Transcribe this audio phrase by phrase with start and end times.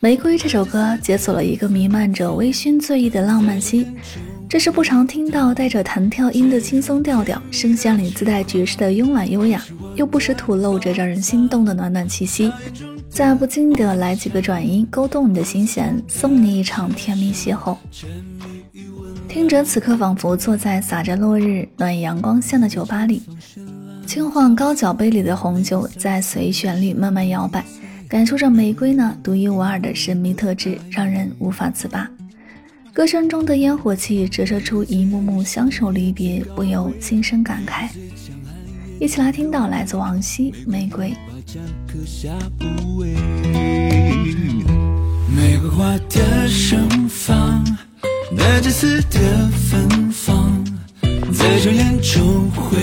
[0.00, 3.86] 玫瑰这首歌解锁了一个弥漫着微醺醉意的浪漫期，
[4.48, 9.62] 这是不常听到带着弹跳音的轻松调调，声线里自带爵士的慵懒优雅，
[9.94, 12.50] 又不时吐露着让人心动的暖暖气息。
[13.10, 17.76] 再不经意的来几个转音，勾动你的心弦，送你一场甜蜜邂逅。
[19.28, 23.22] 听着，此刻仿佛坐在洒着落日、暖阳光下的酒吧里，
[24.10, 27.64] 轻晃高脚杯里的红酒，在随旋律慢慢摇摆。
[28.08, 32.10] 感受着玫瑰呢独一无二的神秘特质，让人无法自拔。
[32.92, 37.88] 歌声中的烟火气折射出一幕幕相守离别，不由心生感慨。
[38.98, 41.14] 一起来听到来自王晰《玫瑰》。
[45.28, 47.64] 玫瑰花的盛放，
[48.36, 50.64] 带着丝的芬芳，
[51.32, 52.76] 在酒眼中回，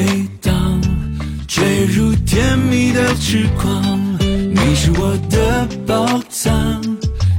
[1.95, 4.17] 如甜蜜的痴狂。
[4.19, 6.81] 你是我的宝藏，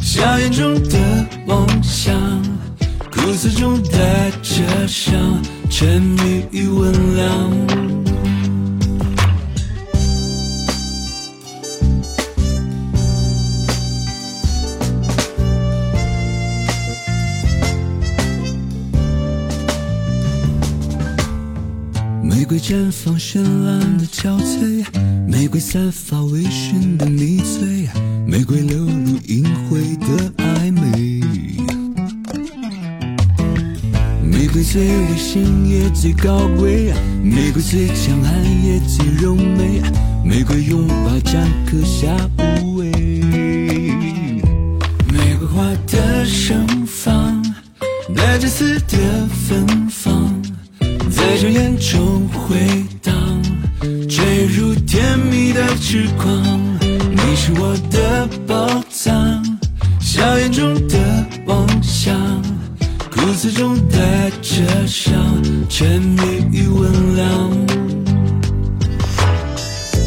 [0.00, 0.98] 笑颜中的
[1.46, 2.14] 梦想，
[3.10, 5.12] 苦涩中带着伤，
[5.70, 7.88] 沉迷于温凉。
[22.48, 24.82] 玫瑰绽放绚烂的憔悴。
[25.27, 27.86] 玫瑰散发微醺的迷醉，
[28.27, 31.20] 玫瑰流露隐晦的暧昧。
[34.22, 39.82] 玫瑰最危险也最高贵，玫瑰最强悍也最柔美，
[40.24, 42.91] 玫瑰拥抱将刻下无畏。
[45.12, 47.42] 玫瑰花的盛放，
[48.16, 50.38] 带着刺的芬芳，
[51.28, 52.56] 在酒眼中回
[53.02, 53.14] 荡。
[54.08, 56.42] 坠入甜蜜的痴狂，
[56.80, 59.44] 你是我的宝藏，
[60.00, 60.96] 笑颜中的
[61.44, 62.16] 妄想，
[63.10, 65.12] 苦涩中带着伤，
[65.69, 67.53] 沉迷于温凉，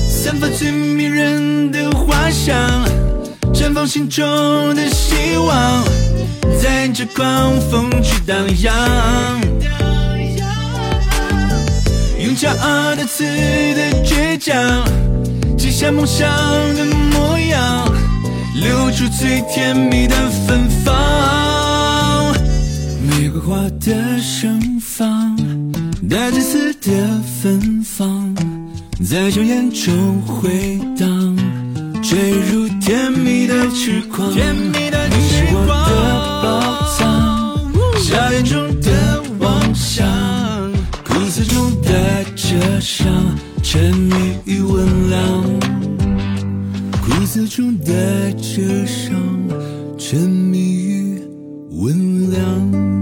[0.09, 2.57] 散发最迷人的花香，
[3.53, 4.25] 绽放心中
[4.73, 5.83] 的希望，
[6.59, 9.50] 在这狂风去荡漾。
[12.31, 14.55] 用骄傲的刺的倔强，
[15.57, 16.29] 记下梦想
[16.75, 17.93] 的模样，
[18.55, 20.15] 留住最甜蜜的
[20.47, 22.33] 芬芳。
[23.05, 25.35] 玫瑰花的盛放，
[26.09, 26.89] 带着丝的
[27.41, 28.33] 芬芳，
[29.03, 31.35] 在硝烟中回荡，
[32.01, 34.31] 坠入甜蜜的痴狂。
[34.31, 35.91] 你是我的
[36.41, 36.47] 宝
[36.97, 37.59] 藏，
[37.99, 40.40] 夏天中的妄想。
[47.01, 49.15] 苦涩中带着伤
[49.97, 51.21] 沉迷于
[51.71, 53.00] 温良。